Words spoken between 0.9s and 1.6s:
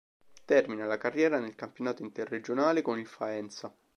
carriera nel